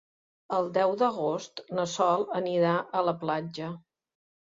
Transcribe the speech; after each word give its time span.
El 0.59 0.69
deu 0.77 0.93
d'agost 1.01 1.63
na 1.81 1.87
Sol 1.93 2.27
anirà 2.43 2.75
a 3.03 3.07
la 3.13 3.19
platja. 3.25 3.73